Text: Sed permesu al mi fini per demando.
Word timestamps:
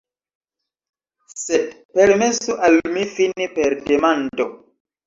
Sed 1.41 1.69
permesu 1.99 2.59
al 2.71 2.81
mi 2.97 3.07
fini 3.17 3.51
per 3.61 3.79
demando. 3.93 4.53